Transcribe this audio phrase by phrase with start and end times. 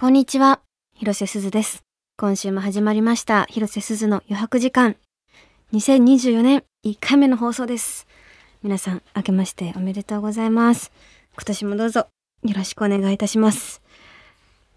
[0.00, 0.60] こんにちは、
[0.94, 1.84] 広瀬すずです。
[2.16, 4.96] 今週も始まりました、広瀬すずの余白時間。
[5.74, 8.06] 2024年1回目の放送です。
[8.62, 10.90] 皆さん、明けましておめでとうございます。
[11.34, 12.06] 今年もどうぞ
[12.44, 13.82] よろしくお願いいたします。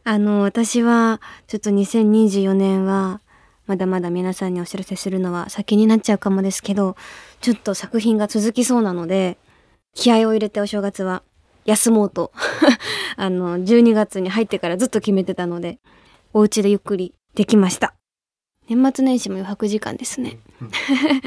[0.04, 3.22] あの、私は、ちょっと2024年は、
[3.66, 6.98] まだまだ皆さんにお知らせするのは先になっちゃうかもですけど、
[7.40, 9.38] ちょっと作品が続きそうなので、
[9.96, 11.24] 気合を入れてお正月は
[11.66, 12.32] 休もうと。
[13.16, 15.80] あの12月に入ってからずっと決めてたので
[16.34, 17.94] お家でゆっくりできました。
[18.68, 20.40] 年末年始も余白時間ですね。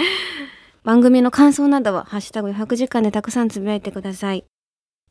[0.85, 4.45] 番組の感想などは「ハッシュタグ余白時間」でたくさんつぶやいてください。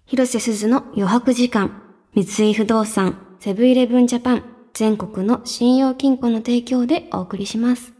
[0.05, 1.81] 広瀬すずの余白時間。
[2.13, 7.95] 三井不動産セブンイレブンジャパン全国の信用金庫の提供でお送りします。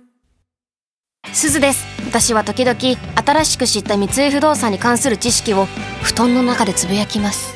[1.34, 1.86] すずです。
[2.06, 5.66] 私は時々新しく知った三井不動産に関する知識を
[6.02, 7.56] 布団の中でつぶやきます。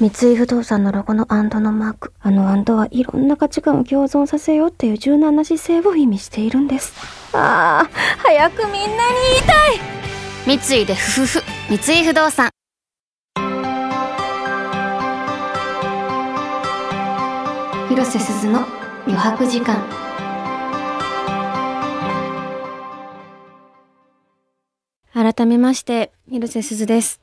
[0.00, 2.12] 三井不動産のロゴのアンドのマーク。
[2.20, 6.92] あのアンドはいろんな価値観を共存させようっていう柔軟な姿勢を意味しているんです。
[7.32, 8.88] ああ早くみんなに
[9.34, 10.58] 言いたい。
[10.58, 12.50] 三井でふふふ三井不動産。
[17.88, 18.66] 広瀬すずの
[19.06, 20.05] 余白時間
[25.16, 27.22] 改めまして広瀬すずです。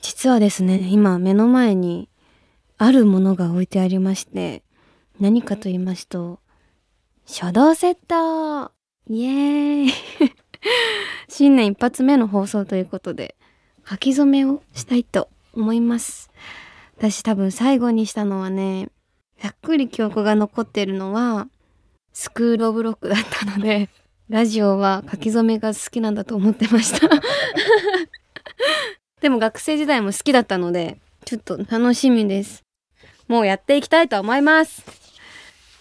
[0.00, 2.08] 実はですね今目の前に
[2.78, 4.62] あるものが置いてありまして
[5.18, 6.38] 何かと言いますと
[7.26, 8.70] 書道セット
[9.08, 9.92] イエーイ。
[11.28, 13.34] 新年一発目の放送ということで
[13.84, 16.30] 書き初めをしたいと思います。
[16.98, 18.90] 私多分最後にしたのはね
[19.40, 21.48] ざっくり記憶が残ってるのは
[22.12, 23.88] スクールオブロックだったので
[24.32, 27.06] ラジオは書き初めが好きなんだと思ってました。
[29.20, 32.62] でも学生時代も好きだったのでちょっと楽しみです。
[33.28, 34.82] もうやっていきたいと思います。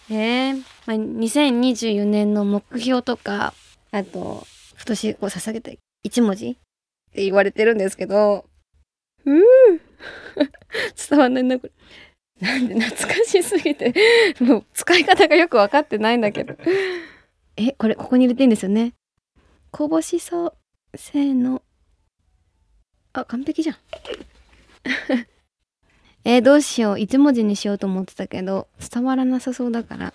[0.10, 3.54] えーまあ、2024年の目標とか
[3.92, 5.72] あと今年こう捧げた
[6.04, 6.54] 一文字っ
[7.14, 8.44] て言われてるんですけど
[9.24, 9.42] うー
[11.10, 11.72] 伝わんないなこれ。
[12.46, 13.94] なんで懐かしすぎて
[14.42, 16.58] もう使い方がよく分かってないんだけど。
[17.64, 18.94] えこれここに入れていいんですよね。
[19.70, 20.54] こぼしそう。
[20.98, 21.62] せーの。
[23.14, 23.76] あ完璧じゃん。
[26.24, 27.00] えーどうしよう。
[27.00, 30.14] 一文字にしようと思ってたけど伝わらなさそうだから。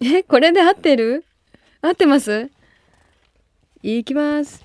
[0.00, 1.24] えこれで合ってる？
[1.80, 2.50] 合ってます？
[3.82, 4.62] いきます。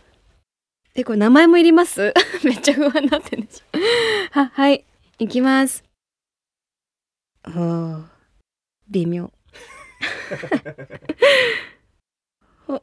[0.93, 2.13] えこれ名前もいります？
[2.43, 3.65] めっちゃ不安になってるんでしょ。
[4.39, 4.83] ははい。
[5.19, 5.83] いきます。
[7.47, 8.14] おー
[8.89, 9.29] 微妙。
[12.67, 12.75] お。
[12.75, 12.81] あ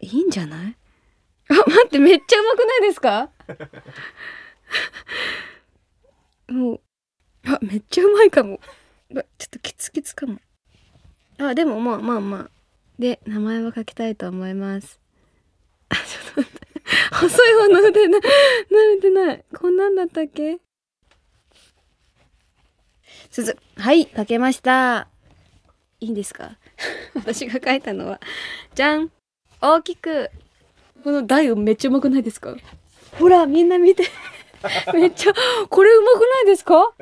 [0.00, 0.76] いいんじゃない？
[1.50, 3.30] あ待ってめっちゃうまくないですか？
[6.48, 6.80] もう。
[7.46, 8.58] あめっちゃうまいかも。
[9.12, 10.40] ちょっとキツキツかも。
[11.38, 12.50] あでもまあまあまあ。
[12.98, 14.98] で名前は書きたいと思います。
[15.90, 16.64] あちょっと待って。
[17.14, 18.22] 細い方の腕な慣
[18.72, 19.44] れてない。
[19.54, 20.58] こんなんだったっけ？
[23.34, 25.08] すずはい書けました。
[25.98, 26.56] いいんですか？
[27.16, 28.20] 私が書いたのは
[28.76, 29.10] じゃん。
[29.60, 30.30] 大きく。
[31.02, 32.54] この台をめっちゃうまくないですか？
[33.18, 34.04] ほらみんな見て。
[34.94, 35.32] めっちゃ
[35.68, 36.92] これうまくないですか？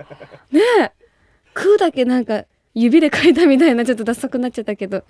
[0.51, 0.91] ねえ。
[1.53, 5.05] 空だけなんか指で書いたみたいなちょっとダサくなっちゃったけど。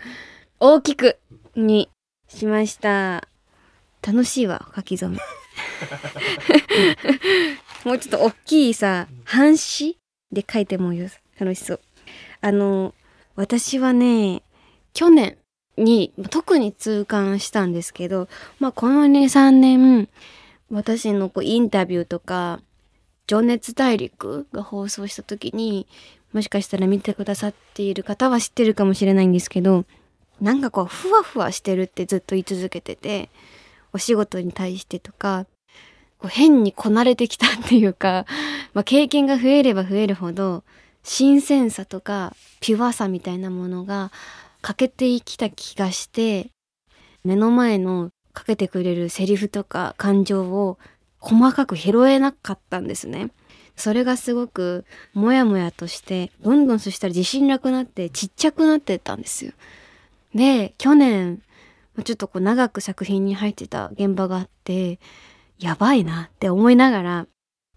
[0.58, 1.20] 大きく
[1.54, 1.88] に
[2.26, 3.28] しました。
[4.04, 5.18] 楽しいわ書き初め。
[7.84, 9.96] もうちょっと大きいさ半紙？
[10.32, 11.80] で書いてもいいです楽しそう。
[12.40, 12.94] あの
[13.36, 14.42] 私はね
[14.92, 15.36] 去年
[15.76, 18.28] に特に痛感したんですけど、
[18.58, 20.08] まあ、この23年
[20.70, 22.60] 私のこうインタビューとか
[23.26, 25.86] 「情熱大陸」が放送した時に
[26.32, 29.84] もしかしたら見てくださっている方は知ってるかもしれないんですけど
[30.40, 33.28] なんかこうふわふわしてるってずっと言い続けてて
[33.92, 35.46] お仕事に対してとか
[36.22, 38.26] こう変にこなれてきたっていうか、
[38.74, 40.62] まあ、経験が増えれば増えるほど
[41.02, 44.12] 新鮮さとかピュアさみたいなものが
[44.60, 46.50] 欠けてきた気がして
[47.24, 50.78] 目の前のかけてくれるセリフとか感情を
[51.18, 53.30] 細かく拾えなかったんですね。
[53.74, 54.84] それがすごく
[55.14, 59.52] モヤモヤとしてどんどんそしたら自信なくなってちっちゃくなってったんですよ。
[60.36, 61.42] で去年
[62.04, 65.00] ちょっとこう長く作品に入ってた現場があって
[65.62, 67.26] やばいなって思いながら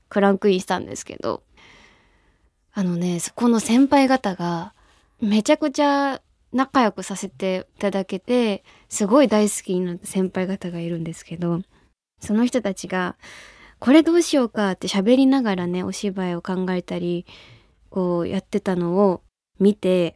[0.09, 1.45] クランクインしたんですけど。
[2.77, 4.73] あのねそこの先輩方が
[5.21, 6.21] めちゃくちゃ
[6.51, 11.61] 仲良くさせていただけてすごい大好きになった先輩方がいるんですけど
[12.19, 13.15] その人たちが
[13.79, 17.25] これどうしようかって喋りながらねお芝居を考えたり
[17.89, 19.21] こうやってたのを
[19.57, 20.15] 見て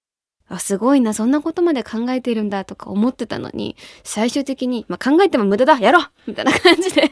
[0.50, 7.12] あすごいなそんなことまで考えてるんだとか思ってたのに最終的に、まあ、考えても無駄だやろうみたいな感じで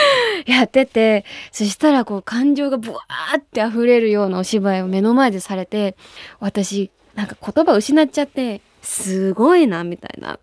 [0.46, 5.96] やっててそしたらこう感情がブワーって溢れるようなお芝居を目の前でされて
[6.40, 10.38] 私なんか言葉失っちゃってすごいなみたいな。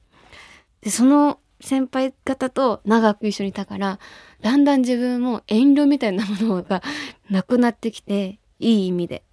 [0.82, 3.98] でその先輩方と長く一緒にいたから
[4.42, 6.84] だんだん自分も遠慮みたいなものが
[7.32, 9.24] なくなってきていい意味で。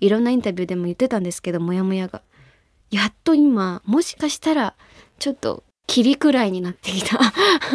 [0.00, 2.22] いろんなインタビューでも言ってたんですけどモヤモヤが
[2.90, 4.74] やっと今もしかしたら
[5.18, 7.18] ちょっと霧くらいになってきた。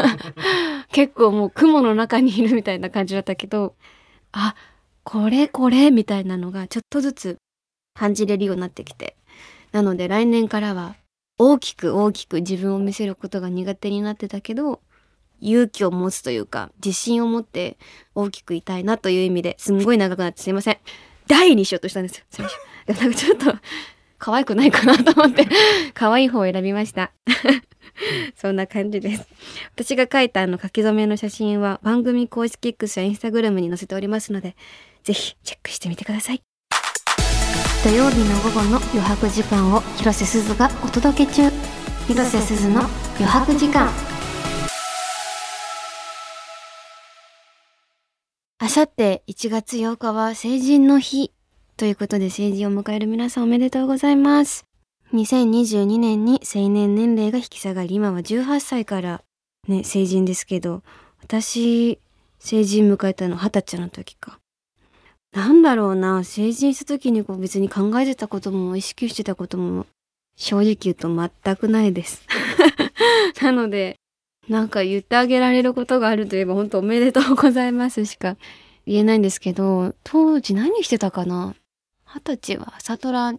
[0.91, 3.75] 結構もう雲の中にいるみたいな感じだったけど
[4.31, 4.55] あ
[5.03, 7.37] これこれみたいなのがちょっとずつ
[7.95, 9.15] 感じれるようになってきて。
[9.71, 10.95] なので来年からは
[11.39, 14.81] 大きく大きく自分を見せることが苦手になってたけど
[15.41, 17.77] 勇気を持つというか自信を持って
[18.13, 20.77] 大きくいたいなという意味ですんごい長くなってすいません。
[21.27, 22.25] 第にしようとしたんですよ。
[22.87, 23.55] でもなんかちょっと
[24.23, 25.45] 可愛くないかなと思って
[25.93, 27.11] 可愛い方を選びました。
[28.37, 29.27] そんな感じです。
[29.75, 34.55] 私が描いたあの書き初めの写真は番組公式 X や Instagram に載せておりますので
[35.03, 36.41] ぜひチェックしてみてください。
[37.83, 41.51] 土曜日の午後の余白時間を広瀬すずがお届け中。
[42.07, 42.79] 広瀬すずの
[43.17, 43.91] 余白時間。
[48.59, 51.33] あさって1月8日は成人の日。
[51.83, 54.63] ということで成人を迎える皆さんおめでとうございます。
[55.13, 59.21] 2022年に成年年齢が引き下がり、今は18歳から
[59.67, 60.81] ね、成人ですけど、
[61.21, 61.99] 私、
[62.39, 64.39] 成人迎えたの20歳の時か。
[65.33, 69.85] なんだろうな、成人した時にこう別に考えてたことも意識してたことも
[70.37, 72.25] 正直言うと全くないです。
[73.43, 73.97] なので、
[74.47, 78.37] なんか言ってあげられることがあるといえば本当おめでとうございますしか
[78.85, 81.53] 言えないんですけど、当時何してたかな
[82.15, 83.33] 二十歳は朝ドラ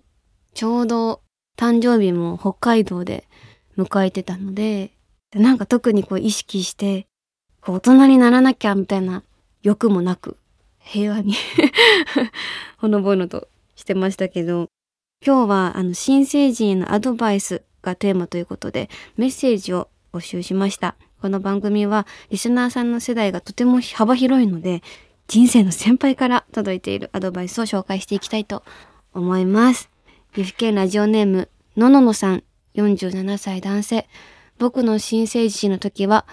[0.52, 1.20] ちょうど
[1.56, 3.28] 誕生日も北海道で
[3.78, 4.90] 迎えてたので、
[5.32, 7.06] なんか特にこう意識して、
[7.64, 9.22] 大人にならなきゃみたいな
[9.62, 10.38] 欲もなく、
[10.80, 11.34] 平和に
[12.78, 14.68] ほのぼのとしてましたけど、
[15.24, 20.96] 今日はあの新成人へのアドバイスがテーマということでメッセージを募集しました。
[21.20, 24.82] この番組はリスナーさんの世代がとても幅広いので
[25.26, 28.62] 人生の先輩から届いているアドバイスを紹介していきたいと
[29.12, 29.90] 思います。
[30.34, 32.44] 岐阜県ラジオネーム、のののさん、
[32.76, 34.08] 47歳男性。
[34.58, 36.26] 僕の新生児の時は、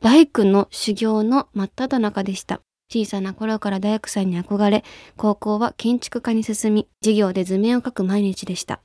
[0.00, 2.60] バイクの修行の真っ只中でした。
[2.92, 4.84] 小さな頃から大工さんに憧れ、
[5.16, 8.80] 高校は建築家に進み、授業で図面を描く毎日でした。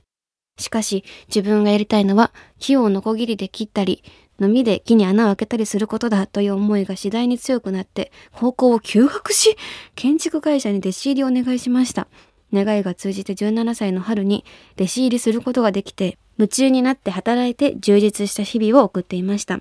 [0.58, 4.02] しかし、自分がやりたいのは、木をノコギリで切ったり、
[4.40, 9.56] のみで木に穴を開けたりすることだという思いが次第に強くなって、高校を休学し、
[9.94, 12.08] 建築会社に弟子入りをお願いしました。
[12.52, 14.44] 願いが通じて17歳の春に
[14.74, 19.60] 弟子入りすることができて、夢中になって働いて充実した日々を送っていました。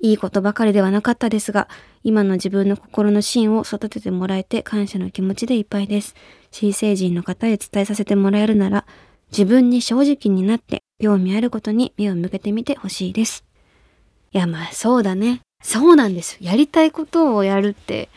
[0.00, 1.68] いいことばかりではなかったですが、
[2.02, 6.14] 今の自分の心の芯を育ててもらえて感謝の気持ちでいっぱいです。
[6.50, 8.86] 新成人の方へ伝えさせてもらえるなら、
[9.30, 13.44] 自分に正直になって興味あることに目を向けてみてほしいです。
[14.34, 15.40] いや、まあそうだね。
[15.62, 16.38] そうなんですよ。
[16.40, 18.08] やりたいことをやるって、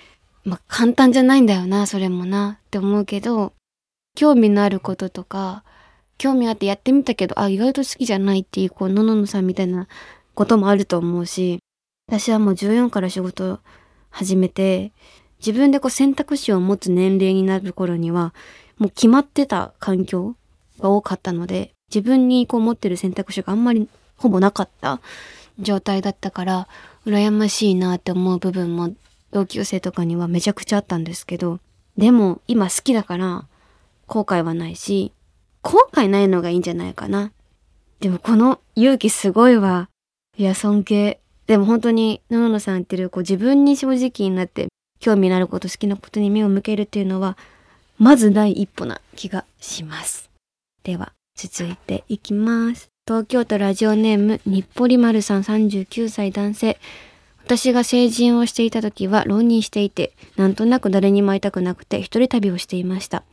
[0.44, 3.54] まあ簡単じゃないんだよな、それもなって思うけど、
[4.16, 5.64] 興味のあることとか、
[6.18, 9.88] 興味あってやってみたけど、あ、意外と好きじゃないっていう、こう、のののさんみたいな
[10.33, 11.59] こともあると思うし、
[12.07, 13.59] 私はもう14から仕事
[14.09, 14.94] 始めて、
[15.38, 18.33] 自分でこう選択肢を持つ年齢になる頃には、
[18.80, 20.36] もう決まってた環境
[20.80, 25.00] が多かったので、自分にこう持ってる選択肢があんまりほぼなかった
[25.59, 26.68] 状態だったから、
[27.06, 28.94] 羨ましいなって思う部分も
[29.31, 31.59] 同級生とかにはめちゃくちゃあったんですけど、
[31.97, 33.45] でも今好きだから
[34.06, 35.11] 後悔はないし、
[35.61, 37.31] 後悔ないのがいいんじゃないかな。
[37.99, 39.90] でもこの勇気すごいわ。
[40.37, 41.19] いや、尊敬。
[41.47, 44.68] でも本当に、野々さん言ってる、こう自分に正直になって
[44.99, 47.37] 興味のあること、好きなことに目を向けるっていうのは、
[47.97, 50.30] まず第一歩な気がします。
[50.83, 52.90] では、続いていきます。
[53.07, 56.78] 東京都ラジオネーム、日暮里丸さん39歳男性。
[57.45, 63.23] 私が成人をしていた時は浪人していて、なんとなく誰にも会いたくなくて一人旅をしていました。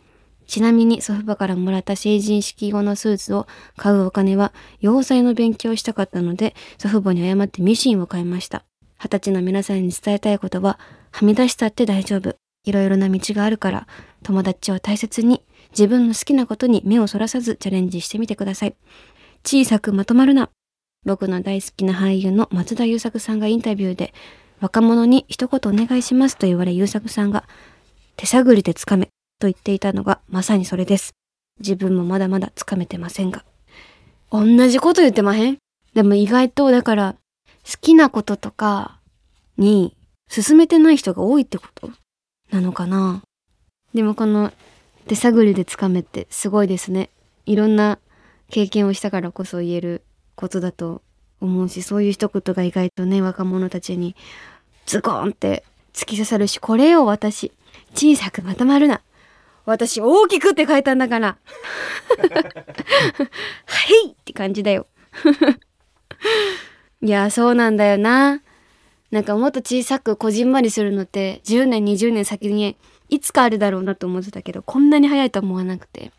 [0.47, 8.63] ちなみに祖父母からもらった成人式後のスーツを買うお金は洋裁の勉強をしたかったので祖父母に謝ってミシンを買いました。
[9.03, 10.79] 二十歳の皆さんに伝えたいことは
[11.11, 12.37] はみ出したって大丈夫。
[12.63, 13.89] いろいろな道があるから
[14.23, 18.77] 友達を大切に自分の好きなことに目をそらさずチャレンジしてみてください。
[19.47, 20.49] 小さくまとまるな。
[21.05, 24.15] 僕の大好きな俳優の松田優作さんがインタビューで、
[24.61, 27.45] 若者に一言お願いしますと言われ優作さんが
[28.17, 29.07] 手探りでつかめ
[29.39, 31.13] と言っていたのがまさにそれです。
[31.61, 33.45] 自分もまだまだつかめてませんが。
[34.31, 35.59] 同じこと言ってまへん？
[35.93, 37.17] でも意外とだから
[37.71, 38.99] 好きなこととか
[39.59, 39.95] に
[40.29, 41.91] 進めてない人が多いってこと？
[42.51, 43.23] なのかな？
[43.93, 44.53] でもこの
[45.07, 47.11] 手探りでつかめってすごいですね。
[47.45, 47.99] いろんな
[48.51, 51.03] 経験をしたからこそ言えることだと
[51.41, 54.15] 思うし、そういう一言が意外とね、若者たちに
[54.87, 57.53] ズコーンって突き刺さるし、これを私、
[57.95, 59.01] 小さくまとまるな。
[59.67, 61.39] 私大きくって書いたんだから。
[62.19, 64.87] はいって感じだよ。
[67.01, 68.43] いや、そうなんだよな。
[69.15, 72.77] なんかもっと小さくこじんまりするのって10年20年先に
[73.09, 76.11] いつかあるだろうなと思ってたけどこんなに早いと思わなくて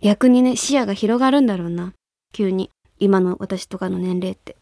[0.00, 1.92] 逆にね視野が広がるんだろうな。
[2.32, 2.70] 急に。
[2.98, 4.56] 今の私とかの年齢って。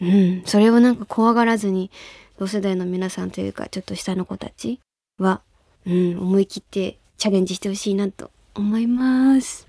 [0.00, 0.42] うん。
[0.46, 1.90] それをなんか怖がらずに
[2.38, 4.80] 同世代の皆さんというかちょっと下の子たち
[5.18, 5.42] は
[5.86, 9.66] うん思い切ってチャレンジしてほしいなと思います。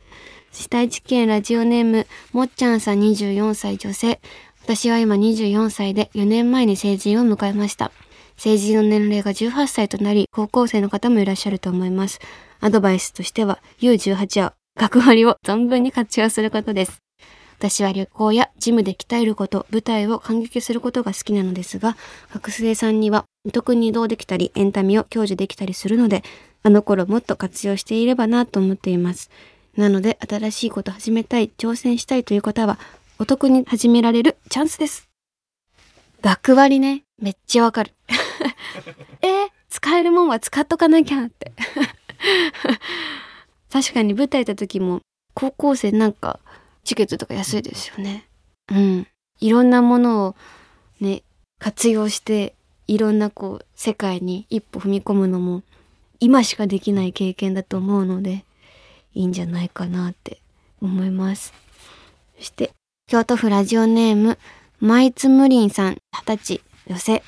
[0.51, 4.19] 下市県ラジオネームもっちゃんさん24歳女性。
[4.63, 7.91] 私は今24歳で4年前に成人を迎えました。
[8.37, 12.19] 成人の年齢が18歳となり、高校生の方もいらっしゃると思います。
[12.59, 16.99] アドバイスとしては、U18 は学割を存分に活用することです。
[17.57, 21.95] 私は旅行やジムで鍛えること、舞台を感激することが好きなのですが、
[22.33, 26.23] 学生さんにはお得に移動できたり、エンタメを享受できたりするので、
[26.63, 29.29] あの頃もっと活用していればなと思っています。
[29.77, 32.77] なので、新しいこと始めたい、挑戦したいという方は、
[33.17, 35.07] お得に始められるチャンスです。
[36.21, 37.93] 学割ね、めっちゃわかる。
[39.21, 41.53] えー、使えるもんは使っとかなきゃって。
[43.75, 45.01] 確かに舞台行った時も、
[45.33, 46.39] 高校生なんか
[46.85, 48.25] チケットとか安いですよね。
[48.71, 49.07] うん。
[49.41, 50.35] いろんなものを
[51.01, 51.23] ね、
[51.59, 52.55] 活用して、
[52.87, 55.61] いろんなこう、世界に一歩踏み込むのも、
[56.21, 58.45] 今しかできない経験だと思うので、
[59.13, 60.39] いいんじゃないかなって
[60.81, 61.53] 思います。
[62.37, 62.71] そして、
[63.07, 64.39] 京都府ラジオネーム、
[64.79, 67.23] マイツムリンさん、二十歳、寄せ。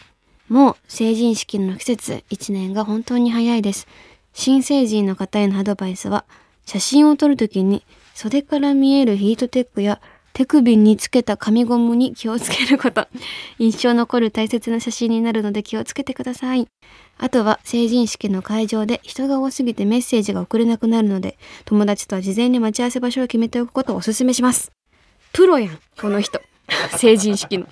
[0.47, 3.85] もう成人式の季節、一年が本当に早いです。
[4.39, 6.23] 新成人の方へのアドバイスは、
[6.63, 9.99] 写真を撮るときに袖から見えるヒートテックや
[10.33, 13.07] 手首につけた紙ゴムに気をつけること。
[13.57, 16.67] 印象残る大切な写真になるので気をつけてください。
[17.17, 24.71] あとは成人式の会場で人が多すぎてメッセージが送れなくなるので、友達とは事前に待ち合わせ場所を決めておくことをお勧めします。
[25.33, 26.39] プロやんこの人
[26.95, 27.65] 成人式の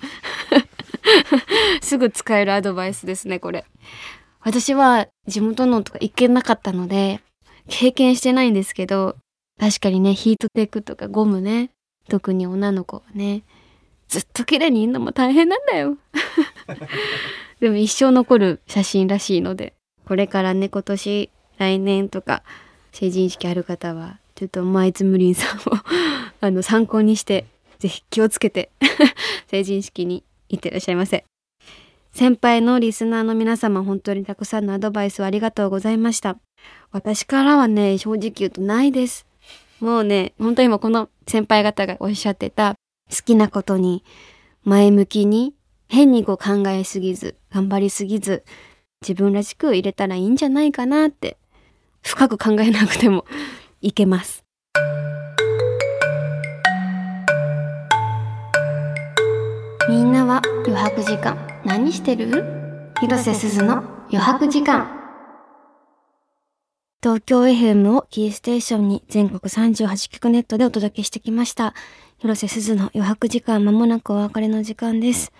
[1.80, 3.64] すぐ使えるアドバイスですねこれ
[4.46, 7.20] 私は地元のとか行けなかったので
[7.66, 9.16] 経験してないんですけど
[9.58, 11.70] 確かにねヒートテックとかゴムね
[12.08, 13.42] 特に女の子はね
[14.06, 15.98] ずっと綺麗にいるのも大変なんだよ
[17.58, 19.74] でも一生残る写真らしいので
[20.06, 22.44] これからね今年来年とか
[22.92, 25.62] 成人式ある方はちょっとマイツムリンさんを
[26.40, 27.46] あの参考にして
[27.80, 28.70] ぜひ気をつけて
[29.50, 31.24] 成人式に行ってらっしゃいませ。
[32.16, 36.38] 先輩のリスナーの皆様本当にたくさんのアドバイスをありがとうございました。
[36.90, 39.26] 私からはね、正直言うとないです。
[39.80, 42.74] もうね、本当に今この先輩方がおっしゃってた
[43.10, 44.02] 好きなことに
[44.64, 45.52] 前向きに
[45.88, 48.44] 変にこう考えすぎず、頑張りすぎず、
[49.02, 51.36] 自分らしく入れたらいいんじゃないかなって
[52.00, 53.26] 深く考えなくても
[53.82, 54.42] いけます。
[59.90, 62.92] みんなは余白時間何してる？
[63.00, 64.88] 広瀬すずの余白時間。
[67.02, 71.74] 東京 FM をキーステーションに全国38局ネットでお届けしてきました。
[72.18, 75.32] 広瀬すずの余白時間まもなくお別れの時間です。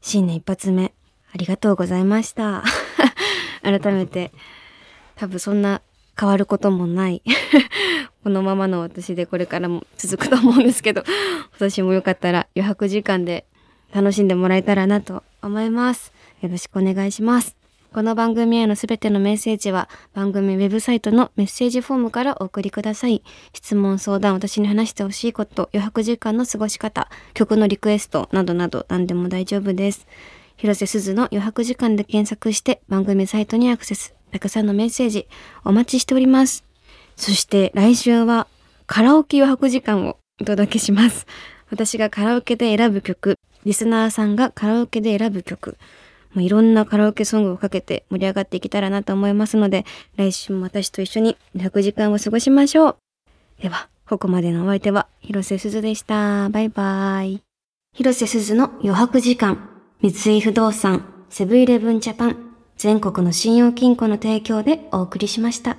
[0.00, 0.92] 新年一発目
[1.32, 2.64] ありがとうございました。
[3.62, 4.32] 改めて
[5.14, 5.80] 多分そんな
[6.18, 7.22] 変わることもない
[8.24, 13.46] このままの私でこれからも続くと思うんですけど今年もよかったら余白時間で
[13.96, 16.12] 楽しんでもらえたらなと思います。
[16.42, 17.56] よろしくお願いします。
[17.94, 23.22] この番組へのすべてのメッセージは番組ウェブサイトのメッセージフォームからお送りください。
[23.54, 30.06] 質問、相談、私に話してほしいこと、余白時間の過ごし方、曲のリクエストなどなど何でも大丈夫です。
[30.58, 34.14] 広瀬すずの余白時間で検索して番組サイトにアクセス。
[34.30, 35.26] たくさんのメッセージ
[35.64, 36.64] お待ちしております。
[37.16, 38.46] そして来週は
[38.86, 41.26] カラオケ余白時間をお届けします。
[41.70, 45.76] 私がカラオケで選ぶ曲、リスナーさんがカラオケで選ぶ曲、
[46.34, 49.84] もういろんなカラオケソングをかけて盛り上がっていけたらなと思いますので、
[50.16, 52.96] 来週も私と一緒に100時間を過ごしましょう。
[53.62, 56.48] では、ここまでのお相手は広瀬すずでした。
[56.50, 57.42] バイバイ。
[57.94, 59.70] 広瀬すずの余白時間。
[60.02, 65.78] 三井不動産、セブンイレブンジャパン、全国の信用金庫の提供でお送りしました。